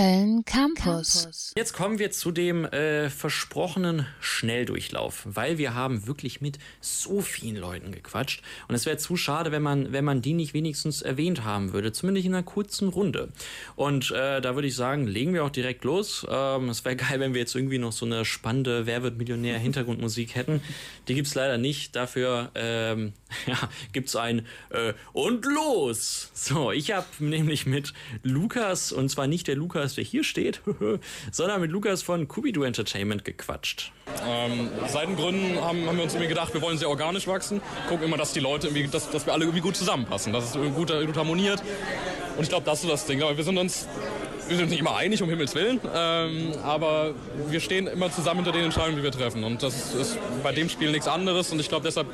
[0.00, 1.52] Köln Campus.
[1.54, 7.56] Jetzt kommen wir zu dem äh, versprochenen Schnelldurchlauf, weil wir haben wirklich mit so vielen
[7.56, 11.44] Leuten gequatscht und es wäre zu schade, wenn man, wenn man die nicht wenigstens erwähnt
[11.44, 13.28] haben würde, zumindest in einer kurzen Runde.
[13.76, 16.26] Und äh, da würde ich sagen, legen wir auch direkt los.
[16.30, 19.58] Ähm, es wäre geil, wenn wir jetzt irgendwie noch so eine spannende Wer wird Millionär
[19.58, 20.62] Hintergrundmusik hätten.
[21.08, 21.94] Die gibt es leider nicht.
[21.94, 23.12] Dafür ähm,
[23.46, 23.58] ja,
[23.92, 26.30] gibt es ein äh, und los.
[26.32, 27.92] So, ich habe nämlich mit
[28.22, 30.60] Lukas und zwar nicht der Lukas Lukas, der hier steht,
[31.32, 33.92] sondern mit Lukas von Kubidu Entertainment gequatscht.
[34.26, 37.60] Ähm, Seitengründen haben, haben wir uns irgendwie gedacht, wir wollen sehr organisch wachsen.
[37.88, 40.74] Gucken immer, dass die Leute irgendwie, dass, dass wir alle irgendwie gut zusammenpassen, dass es
[40.74, 41.62] gut, gut harmoniert.
[42.36, 43.22] Und ich glaube, das ist so das Ding.
[43.22, 43.88] Aber wir sind uns
[44.50, 47.14] wir sind nicht immer einig, um Himmels Willen, ähm, aber
[47.48, 49.44] wir stehen immer zusammen hinter den Entscheidungen, die wir treffen.
[49.44, 51.52] Und das ist bei dem Spiel nichts anderes.
[51.52, 52.08] Und ich glaube, deshalb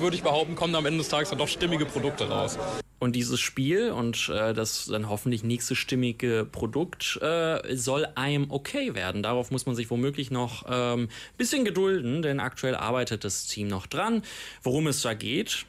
[0.00, 2.58] würde ich behaupten, kommen am Ende des Tages dann doch stimmige Produkte raus.
[2.98, 8.96] Und dieses Spiel und äh, das dann hoffentlich nächste stimmige Produkt äh, soll einem okay
[8.96, 9.22] werden.
[9.22, 11.08] Darauf muss man sich womöglich noch ein ähm,
[11.38, 14.22] bisschen gedulden, denn aktuell arbeitet das Team noch dran.
[14.62, 15.66] Worum es da geht,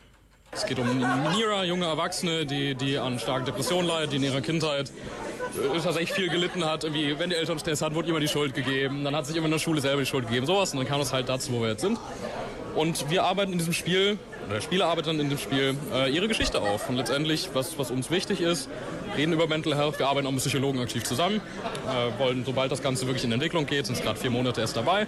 [0.55, 4.39] es geht um Nira, junge Erwachsene, die, die an starken Depressionen leidet, die in ihrer
[4.39, 4.89] Kindheit
[5.83, 6.83] tatsächlich viel gelitten hat.
[6.83, 9.03] Irgendwie, wenn die Eltern Stress hatten, wurde immer die Schuld gegeben.
[9.03, 10.45] Dann hat sich immer in der Schule selber die Schuld gegeben.
[10.45, 10.73] Sowas.
[10.73, 11.99] Und dann kam es halt dazu, wo wir jetzt sind.
[12.75, 16.11] Und wir arbeiten in diesem Spiel, oder der Spieler arbeitet dann in dem Spiel, äh,
[16.11, 16.89] ihre Geschichte auf.
[16.89, 18.69] Und letztendlich, was, was uns wichtig ist,
[19.15, 21.39] reden über Mental Health, wir arbeiten auch mit Psychologen aktiv zusammen,
[21.87, 24.75] äh, wollen, sobald das Ganze wirklich in Entwicklung geht, sind es gerade vier Monate erst
[24.75, 25.07] dabei,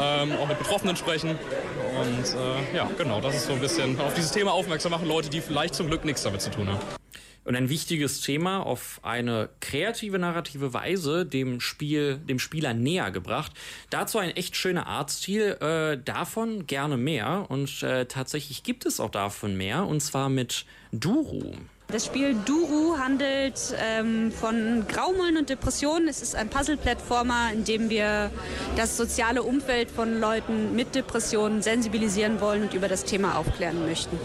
[0.00, 1.30] ähm, auch mit Betroffenen sprechen.
[1.30, 5.30] Und äh, ja, genau, das ist so ein bisschen auf dieses Thema aufmerksam machen, Leute,
[5.30, 6.97] die vielleicht zum Glück nichts damit zu tun haben
[7.44, 13.52] und ein wichtiges Thema auf eine kreative narrative Weise dem Spiel, dem Spieler näher gebracht.
[13.90, 19.10] Dazu ein echt schöner Artstil, äh, davon gerne mehr und äh, tatsächlich gibt es auch
[19.10, 21.54] davon mehr und zwar mit Duru.
[21.90, 26.06] Das Spiel Duru handelt ähm, von Graumullen und Depressionen.
[26.06, 28.30] Es ist ein Puzzle-Plattformer, in dem wir
[28.76, 34.18] das soziale Umfeld von Leuten mit Depressionen sensibilisieren wollen und über das Thema aufklären möchten.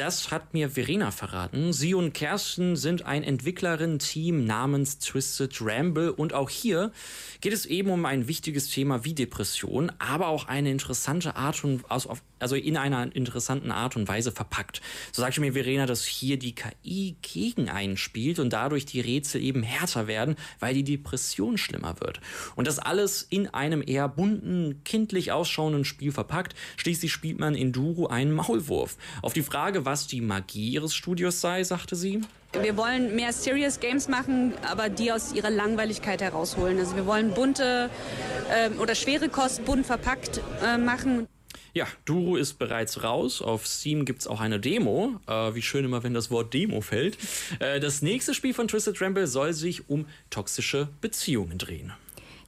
[0.00, 1.74] Das hat mir Verena verraten.
[1.74, 6.90] Sie und Kerstin sind ein Entwicklerin-Team namens Twisted Ramble und auch hier
[7.42, 11.84] geht es eben um ein wichtiges Thema wie Depression, aber auch eine interessante Art und
[11.90, 14.80] also in einer interessanten Art und Weise verpackt.
[15.12, 19.42] So sagte mir Verena, dass hier die KI gegen einen spielt und dadurch die Rätsel
[19.42, 22.22] eben härter werden, weil die Depression schlimmer wird.
[22.56, 26.54] Und das alles in einem eher bunten, kindlich ausschauenden Spiel verpackt.
[26.78, 28.96] Schließlich spielt man in Duro einen Maulwurf.
[29.20, 32.20] Auf die Frage, was die Magie ihres Studios sei, sagte sie.
[32.52, 36.78] Wir wollen mehr Serious Games machen, aber die aus ihrer Langweiligkeit herausholen.
[36.78, 37.90] Also wir wollen bunte
[38.52, 41.26] äh, oder schwere Kost bunt verpackt äh, machen.
[41.74, 43.42] Ja, Duro ist bereits raus.
[43.42, 45.18] Auf Steam gibt es auch eine Demo.
[45.26, 47.18] Äh, wie schön immer, wenn das Wort Demo fällt.
[47.58, 51.92] Äh, das nächste Spiel von Twisted Ramble soll sich um toxische Beziehungen drehen.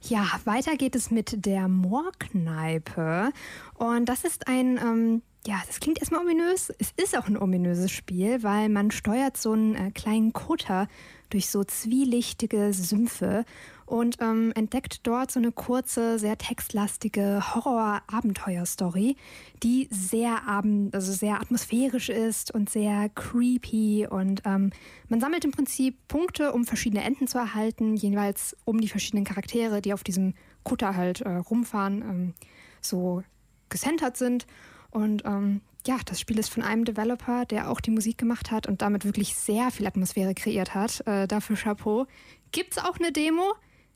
[0.05, 3.31] Ja, weiter geht es mit der Moorkneipe.
[3.75, 6.71] Und das ist ein ähm, ja, das klingt erstmal ominös.
[6.79, 10.87] Es ist auch ein ominöses Spiel, weil man steuert so einen äh, kleinen Kutter
[11.33, 13.43] durch so zwielichtige Sümpfe
[13.85, 19.17] und ähm, entdeckt dort so eine kurze, sehr textlastige Horror-Abenteuer-Story,
[19.61, 24.07] die sehr also sehr atmosphärisch ist und sehr creepy.
[24.09, 24.71] Und ähm,
[25.09, 29.81] man sammelt im Prinzip Punkte, um verschiedene Enden zu erhalten, jeweils um die verschiedenen Charaktere,
[29.81, 30.33] die auf diesem
[30.63, 32.33] Kutter halt äh, rumfahren, ähm,
[32.79, 33.23] so
[33.69, 34.47] gecentert sind.
[34.91, 38.67] Und ähm, ja, das Spiel ist von einem Developer, der auch die Musik gemacht hat
[38.67, 41.05] und damit wirklich sehr viel Atmosphäre kreiert hat.
[41.07, 42.07] Äh, dafür Chapeau.
[42.51, 43.53] Gibt es auch eine Demo?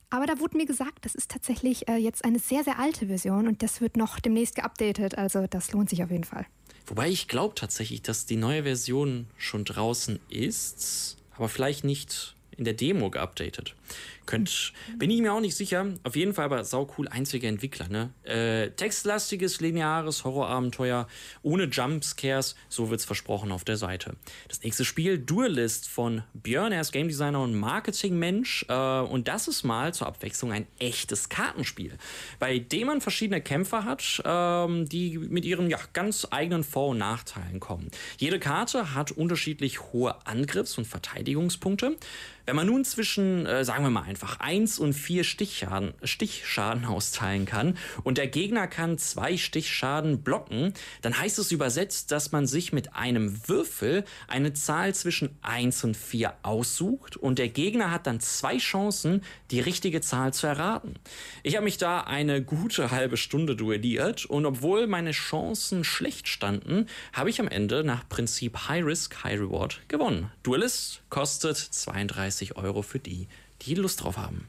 [0.09, 3.47] Aber da wurde mir gesagt, das ist tatsächlich äh, jetzt eine sehr, sehr alte Version
[3.47, 5.17] und das wird noch demnächst geupdatet.
[5.17, 6.45] Also das lohnt sich auf jeden Fall.
[6.85, 12.65] Wobei ich glaube tatsächlich, dass die neue Version schon draußen ist, aber vielleicht nicht in
[12.65, 13.75] der Demo geupdatet.
[14.25, 15.85] Könnt, bin ich mir auch nicht sicher.
[16.03, 17.87] Auf jeden Fall aber sau cool, einziger Entwickler.
[17.87, 18.09] Ne?
[18.23, 21.07] Äh, textlastiges, lineares Horrorabenteuer
[21.43, 24.17] ohne Jumpscares, so wird's versprochen auf der Seite.
[24.49, 28.65] Das nächste Spiel, Duelist von Björn, er ist Game Designer und Marketingmensch.
[28.67, 31.97] Äh, und das ist mal zur Abwechslung ein echtes Kartenspiel,
[32.37, 36.97] bei dem man verschiedene Kämpfer hat, ähm, die mit ihren ja, ganz eigenen Vor- und
[36.97, 37.91] Nachteilen kommen.
[38.17, 41.95] Jede Karte hat unterschiedlich hohe Angriffs- und Verteidigungspunkte.
[42.47, 47.45] Wenn man nun zwischen, äh, sagen wir mal, einfach 1 und 4 Stichschaden, Stichschaden austeilen
[47.45, 52.71] kann und der Gegner kann zwei Stichschaden blocken, dann heißt es übersetzt, dass man sich
[52.71, 58.21] mit einem Würfel eine Zahl zwischen 1 und 4 aussucht und der Gegner hat dann
[58.21, 60.93] zwei Chancen, die richtige Zahl zu erraten.
[61.43, 66.85] Ich habe mich da eine gute halbe Stunde duelliert und obwohl meine Chancen schlecht standen,
[67.11, 70.31] habe ich am Ende nach Prinzip High Risk, High Reward gewonnen.
[70.43, 73.27] Duelist kostet 32 Euro für die,
[73.61, 74.47] die Lust drauf haben.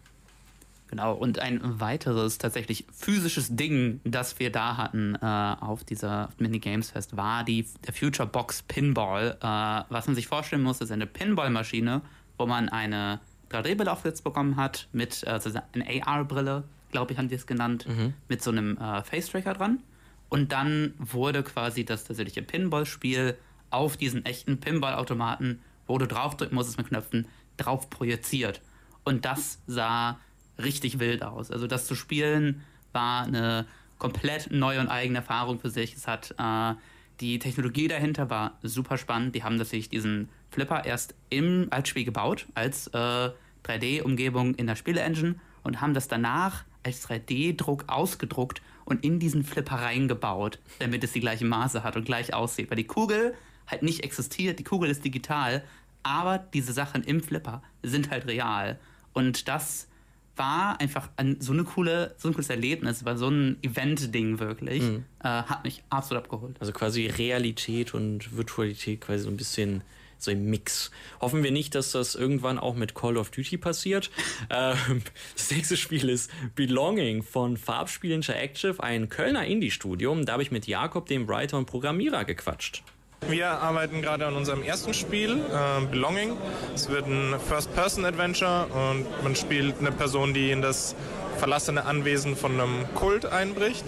[0.89, 5.27] Genau, und ein weiteres tatsächlich physisches Ding, das wir da hatten äh,
[5.61, 9.37] auf dieser Minigames Fest, war die, der Future Box Pinball.
[9.39, 12.01] Äh, was man sich vorstellen muss, ist eine Pinballmaschine,
[12.39, 13.21] wo man eine
[13.51, 17.87] 3D-Brille aufgesetzt bekommen hat, mit äh, also eine AR-Brille, glaube ich, haben die es genannt,
[17.87, 18.15] mhm.
[18.29, 19.83] mit so einem äh, Face-Tracker dran.
[20.31, 23.37] Und dann wurde quasi das tatsächliche Pinball-Spiel
[23.71, 27.27] auf diesen echten Pinball-Automaten, wo du draufdrücken musstest mit Knöpfen,
[27.57, 28.61] drauf projiziert.
[29.05, 30.21] Und das sah
[30.63, 31.51] richtig wild aus.
[31.51, 32.63] Also das zu spielen
[32.93, 33.67] war eine
[33.99, 35.95] komplett neue und eigene Erfahrung für sich.
[35.95, 36.75] Es hat äh,
[37.21, 39.35] die Technologie dahinter war super spannend.
[39.35, 43.31] Die haben sich diesen Flipper erst im als Spiel gebaut, als äh,
[43.65, 49.77] 3D-Umgebung in der Spiele-Engine und haben das danach als 3D-Druck ausgedruckt und in diesen Flipper
[49.77, 52.71] reingebaut, damit es die gleichen Maße hat und gleich aussieht.
[52.71, 53.35] Weil die Kugel
[53.69, 55.63] halt nicht existiert, die Kugel ist digital,
[56.03, 58.79] aber diese Sachen im Flipper sind halt real.
[59.13, 59.89] Und das
[60.37, 64.83] war einfach ein, so, eine coole, so ein cooles Erlebnis, war so ein Event-Ding wirklich.
[64.83, 65.05] Mhm.
[65.23, 66.57] Äh, hat mich absolut abgeholt.
[66.61, 69.83] Also quasi Realität und Virtualität quasi so ein bisschen
[70.19, 70.91] so im Mix.
[71.21, 74.11] Hoffen wir nicht, dass das irgendwann auch mit Call of Duty passiert.
[74.51, 75.03] Ähm,
[75.37, 80.15] das nächste Spiel ist Belonging von Farbspiel Interactive, ein Kölner Indie-Studio.
[80.25, 82.83] Da habe ich mit Jakob, dem Writer und Programmierer, gequatscht.
[83.27, 86.37] Wir arbeiten gerade an unserem ersten Spiel, äh, Belonging.
[86.75, 90.95] Es wird ein First-Person-Adventure und man spielt eine Person, die in das
[91.37, 93.85] verlassene Anwesen von einem Kult einbricht,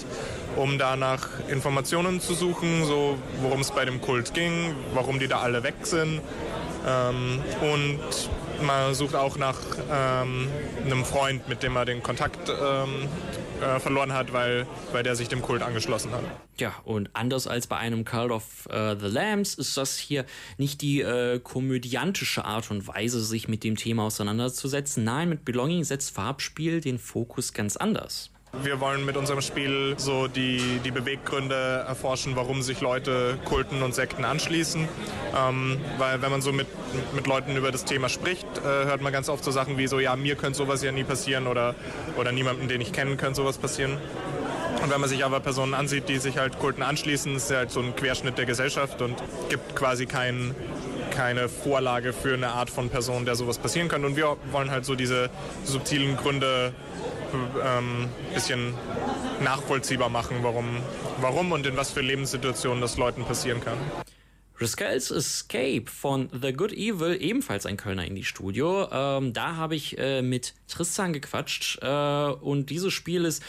[0.57, 5.41] um danach Informationen zu suchen, so worum es bei dem Kult ging, warum die da
[5.41, 6.21] alle weg sind.
[6.87, 8.01] Ähm, und
[8.63, 9.59] man sucht auch nach
[9.91, 10.49] ähm,
[10.85, 13.09] einem Freund, mit dem man den Kontakt ähm,
[13.61, 16.23] äh, verloren hat, weil, weil der sich dem Kult angeschlossen hat.
[16.59, 20.25] Ja, und anders als bei einem Cult of uh, the Lambs ist das hier
[20.59, 25.05] nicht die äh, komödiantische Art und Weise, sich mit dem Thema auseinanderzusetzen.
[25.05, 28.31] Nein, mit Belonging setzt Farbspiel den Fokus ganz anders.
[28.53, 33.95] Wir wollen mit unserem Spiel so die, die Beweggründe erforschen, warum sich Leute Kulten und
[33.95, 34.89] Sekten anschließen.
[35.37, 36.67] Ähm, weil wenn man so mit,
[37.15, 40.01] mit Leuten über das Thema spricht, äh, hört man ganz oft so Sachen wie so,
[40.01, 41.77] ja, mir könnte sowas ja nie passieren oder,
[42.19, 43.99] oder niemandem, den ich kenne, könnte sowas passieren.
[44.83, 47.71] Und wenn man sich aber Personen ansieht, die sich halt Kulten anschließen, ist ja halt
[47.71, 49.15] so ein Querschnitt der Gesellschaft und
[49.49, 50.57] gibt quasi keinen
[51.11, 54.07] keine Vorlage für eine Art von Person, der sowas passieren könnte.
[54.07, 55.29] Und wir wollen halt so diese
[55.65, 56.73] subtilen Gründe
[57.65, 58.75] ähm, bisschen
[59.43, 60.67] nachvollziehbar machen, warum,
[61.21, 63.79] warum und in was für Lebenssituationen das Leuten passieren kann.
[64.61, 68.89] Riscals Escape von The Good Evil, ebenfalls ein Kölner Indie-Studio.
[68.93, 73.43] Ähm, da habe ich äh, mit Tristan gequatscht äh, und dieses Spiel ist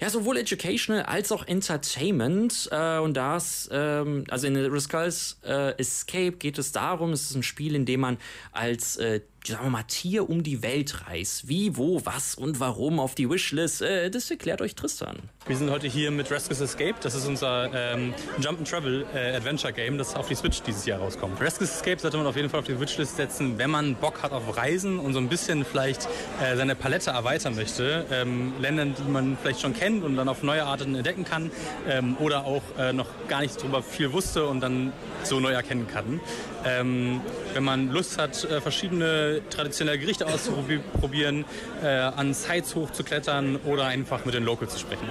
[0.00, 2.68] ja, sowohl educational als auch Entertainment.
[2.72, 7.42] Äh, und das, ähm, also in Riscals äh, Escape geht es darum, es ist ein
[7.42, 8.18] Spiel, in dem man
[8.52, 11.48] als äh, sagen wir mal, Tier um die Welt reist.
[11.48, 15.18] Wie, wo, was und warum auf die Wishlist, äh, das erklärt euch Tristan.
[15.46, 16.94] Wir sind heute hier mit Rescue's Escape.
[17.00, 21.40] Das ist unser ähm, Jump-and-Travel äh, Adventure Game, das auf die Switch dieses Jahr rauskommt.
[21.40, 24.32] Rescue's Escape sollte man auf jeden Fall auf die Wishlist setzen, wenn man Bock hat
[24.32, 26.06] auf Reisen und so ein bisschen vielleicht
[26.42, 28.06] äh, seine Palette erweitern möchte.
[28.10, 31.50] Ähm, Ländern, die man vielleicht schon kennt und dann auf neue Arten entdecken kann
[31.88, 34.92] ähm, oder auch äh, noch gar nicht darüber viel wusste und dann
[35.24, 36.20] so neu erkennen kann.
[36.64, 37.20] Ähm,
[37.54, 41.44] wenn man Lust hat, äh, verschiedene traditionelle Gerichte auszuprobieren,
[41.82, 45.08] äh, an Sites hochzuklettern oder einfach mit den Locals zu sprechen.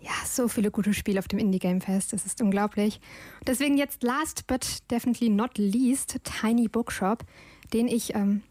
[0.00, 3.00] Ja, so viele gute Spiele auf dem Indie Game Fest, das ist unglaublich.
[3.46, 7.24] deswegen jetzt last but definitely not least Tiny Bookshop,
[7.72, 8.42] den ich ähm,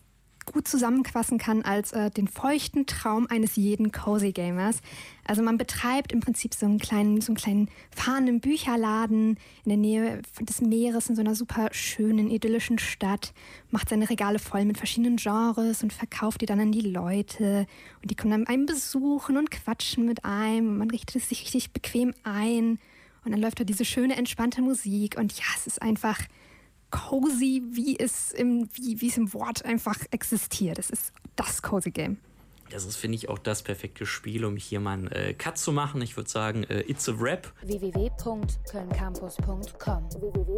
[0.45, 4.81] gut zusammenfassen kann als äh, den feuchten Traum eines jeden Cozy Gamers.
[5.25, 9.77] Also man betreibt im Prinzip so einen kleinen, so einen kleinen fahrenden Bücherladen in der
[9.77, 13.33] Nähe des Meeres in so einer super schönen, idyllischen Stadt,
[13.71, 17.65] macht seine Regale voll mit verschiedenen Genres und verkauft die dann an die Leute.
[18.01, 20.69] Und die kommen dann einem besuchen und quatschen mit einem.
[20.69, 22.79] Und man richtet es sich richtig bequem ein.
[23.23, 25.17] Und dann läuft da diese schöne, entspannte Musik.
[25.17, 26.19] Und ja, es ist einfach
[26.93, 30.77] cozy, wie es im, wie, wie es im Wort einfach existiert.
[30.77, 32.17] Es ist das Cozy Game.
[32.69, 35.71] Das ist, finde ich, auch das perfekte Spiel, um hier mal einen äh, Cut zu
[35.71, 35.99] machen.
[36.01, 37.51] Ich würde sagen, äh, it's a rap.
[37.61, 40.53] www.kölncampus.com www